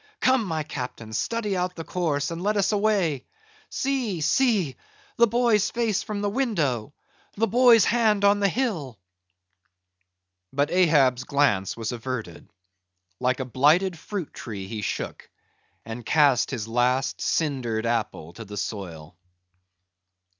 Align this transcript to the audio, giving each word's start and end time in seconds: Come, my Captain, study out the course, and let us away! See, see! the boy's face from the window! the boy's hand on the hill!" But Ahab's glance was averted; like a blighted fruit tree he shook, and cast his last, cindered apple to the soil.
Come, 0.19 0.45
my 0.45 0.63
Captain, 0.63 1.13
study 1.13 1.55
out 1.55 1.75
the 1.75 1.83
course, 1.83 2.31
and 2.31 2.41
let 2.41 2.57
us 2.57 2.71
away! 2.71 3.27
See, 3.69 4.19
see! 4.21 4.75
the 5.17 5.27
boy's 5.27 5.69
face 5.69 6.01
from 6.01 6.21
the 6.21 6.29
window! 6.31 6.91
the 7.37 7.45
boy's 7.45 7.85
hand 7.85 8.25
on 8.25 8.39
the 8.39 8.49
hill!" 8.49 8.97
But 10.51 10.71
Ahab's 10.71 11.23
glance 11.25 11.77
was 11.77 11.91
averted; 11.91 12.49
like 13.19 13.39
a 13.39 13.45
blighted 13.45 13.95
fruit 13.95 14.33
tree 14.33 14.65
he 14.65 14.81
shook, 14.81 15.29
and 15.85 16.03
cast 16.03 16.49
his 16.49 16.67
last, 16.67 17.21
cindered 17.21 17.85
apple 17.85 18.33
to 18.33 18.43
the 18.43 18.57
soil. 18.57 19.15